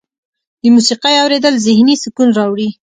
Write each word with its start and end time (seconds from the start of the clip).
د 0.61 0.63
موسیقۍ 0.75 1.15
اوریدل 1.23 1.55
ذهني 1.65 1.95
سکون 2.03 2.29
راوړي. 2.37 2.69